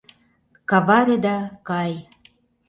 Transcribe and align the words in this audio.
Каваре 0.69 1.17
да— 1.25 1.37
кай. 1.67 1.93